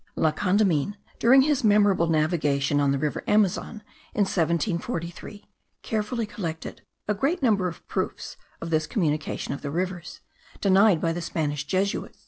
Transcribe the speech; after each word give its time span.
La 0.15 0.31
Condamine, 0.31 0.97
during 1.19 1.43
his 1.43 1.63
memorable 1.63 2.07
navigation 2.07 2.79
on 2.79 2.91
the 2.91 2.97
river 2.97 3.23
Amazon 3.27 3.83
in 4.15 4.21
1743, 4.25 5.45
carefully 5.83 6.25
collected 6.25 6.81
a 7.07 7.13
great 7.13 7.43
number 7.43 7.67
of 7.67 7.87
proofs 7.87 8.35
of 8.61 8.71
this 8.71 8.87
communication 8.87 9.53
of 9.53 9.61
the 9.61 9.69
rivers, 9.69 10.21
denied 10.59 10.99
by 10.99 11.13
the 11.13 11.21
Spanish 11.21 11.65
Jesuit. 11.65 12.17